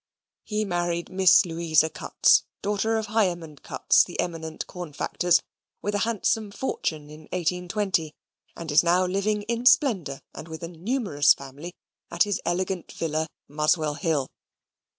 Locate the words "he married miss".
0.43-1.45